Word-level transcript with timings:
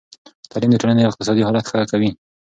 تعلیم 0.51 0.71
د 0.71 0.75
ټولنې 0.81 1.01
اقتصادي 1.05 1.41
حالت 1.47 1.65
ښه 1.71 1.79
کوي. 1.91 2.11